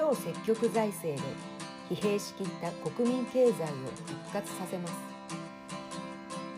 [0.00, 3.66] 超積極財政で疲弊しきった国民経済を
[4.06, 4.94] 復活させます。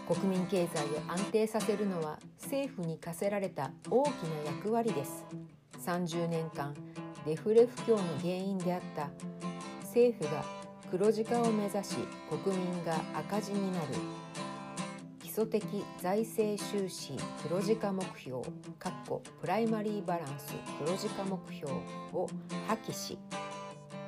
[0.07, 5.27] 国民経済を安定させるのは政府に課せられた大きな役割です。
[5.85, 6.73] 30年間
[7.27, 9.11] デフレ不況の原因であった。
[9.87, 10.45] 政府が
[10.93, 11.97] 黒字化を目指し
[12.31, 14.22] 国民が赤字になる。
[15.33, 15.59] 基礎的
[15.99, 17.15] 財政収支
[17.49, 18.43] 黒字化目標
[19.41, 21.73] プライマリーバランス黒字化目標
[22.13, 22.29] を
[22.69, 23.19] 破棄し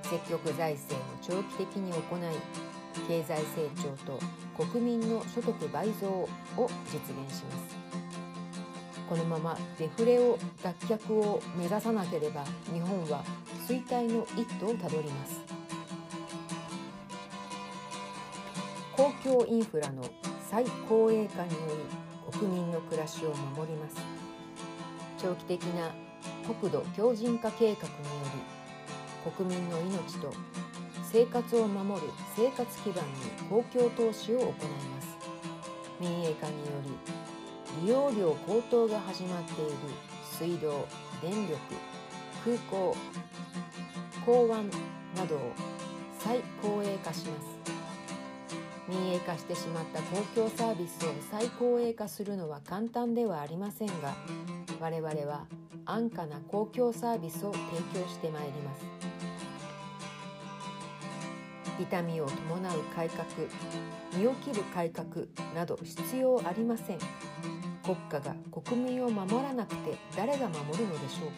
[0.03, 2.03] 積極財政を長期的に行い
[3.09, 4.21] 経済成長と
[4.55, 6.29] 国民の所得倍増を
[6.93, 7.77] 実現します。
[9.09, 13.25] このままデフレを脱却を目指さなければ日本は
[13.67, 15.41] 衰退の一途をたどります。
[18.95, 20.03] 公共インフラの
[20.51, 21.59] 再公営化によ
[22.31, 23.97] り国民の暮らしを守ります。
[25.19, 25.91] 長期的な
[26.61, 28.01] 国土強靭化計画によ
[29.25, 30.33] り国民の命と
[31.11, 33.13] 生活を守る生活基盤に
[33.49, 35.17] 公共投資を行います。
[36.01, 39.73] 民営化により利用料高騰が始まっている
[40.39, 40.87] 水道
[41.23, 41.57] 電力
[42.45, 42.97] 空港
[44.27, 44.69] 港湾
[45.17, 45.53] などを
[46.19, 47.74] 再公営化します。
[48.95, 54.15] 民営化してしまった公共サービスを再公営化するのは簡単ではありませんが
[54.81, 55.47] 我々は
[55.85, 57.61] 安価な公共サービスを提
[58.01, 58.85] 供してまいります。
[61.81, 63.27] 痛みを伴う改革
[64.17, 66.99] 身を切る改革など必要ありません。
[67.83, 71.35] 国家が国民を守らなくて誰が守るのでしょうか。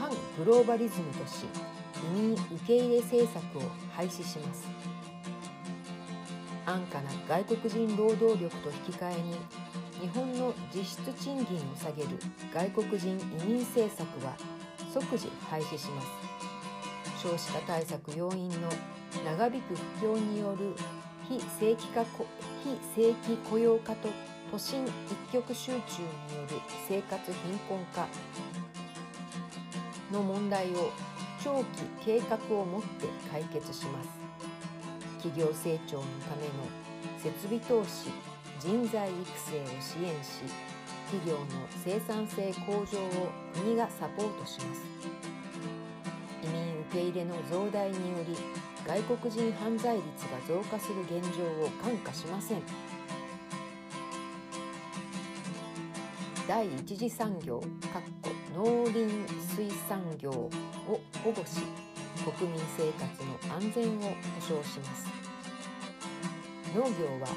[0.00, 1.46] 反グローバリズムとし
[2.02, 4.68] 移民受け入れ政策を廃止します。
[6.64, 9.36] 安価な外国人労働力と引き換えに
[10.00, 12.08] 日本の実質賃金を下げる
[12.52, 14.36] 外国人移民政策は
[14.92, 16.08] 即時廃止します。
[17.22, 18.68] 少子化対策要因の
[19.24, 20.74] 長引く不況による
[21.28, 24.08] 非正規化非正規雇用化と
[24.50, 25.80] 都心一極集中によ
[26.50, 26.56] る
[26.88, 28.08] 生活貧困化
[30.12, 30.90] の問題を
[31.42, 31.66] 長期
[32.04, 34.08] 計画を持って解決します。
[35.18, 36.52] 企業成長のための
[37.18, 38.10] 設備投資
[38.60, 40.42] 人材育成を支援し
[41.10, 41.44] 企業の
[41.84, 44.82] 生産性向上を国がサポートします。
[46.42, 48.36] 移民受け入れの増大により
[48.86, 52.62] 外国人犯罪率が増加する現状を看過しません。
[56.48, 57.62] 第一次産業
[58.54, 59.08] 農林
[59.56, 60.50] 水産業を
[61.22, 61.60] 保護し
[62.38, 65.06] 国民生活の安全を保障します。
[66.74, 67.28] 農業は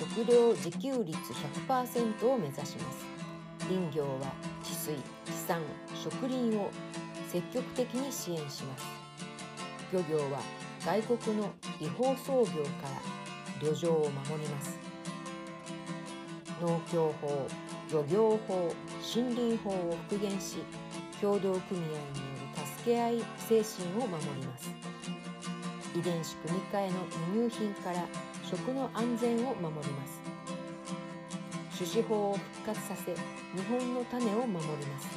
[0.00, 1.18] 食料自給率
[1.68, 3.04] 100%を目指します。
[3.68, 4.32] 林業は
[4.64, 5.60] 治水地産
[6.02, 6.70] 植林を
[7.28, 8.86] 積極的に支援します。
[9.92, 10.40] 漁業は
[10.86, 14.78] 外国の違法操業から漁場を守ります。
[16.58, 17.46] 農協法
[17.92, 18.72] 漁業法
[19.02, 20.56] 森林法を復元し
[21.20, 21.98] 協同組合によ
[22.56, 24.70] る助け合い精神を守ります。
[25.94, 26.96] 遺伝子組み換えの
[27.36, 28.06] 輸入品から
[28.50, 30.22] 食の安全を守ります。
[31.76, 35.08] 種子法を復活させ日本の種を守ります。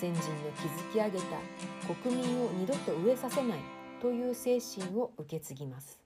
[0.00, 0.20] 先人の
[0.60, 3.58] 築き上げた国民を二度と飢えさせない
[4.00, 6.00] という精神を受け継ぎます。